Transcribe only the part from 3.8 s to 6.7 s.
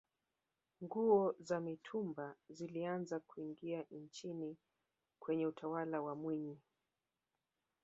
nchini kwenye utawala wa mwinyi